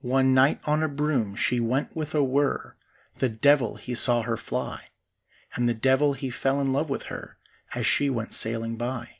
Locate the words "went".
1.60-1.94, 8.08-8.32